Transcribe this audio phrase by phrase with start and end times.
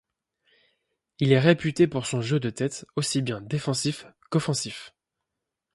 [1.19, 4.95] Il est réputé pour son jeu de tête, aussi bien défensif qu'offensif.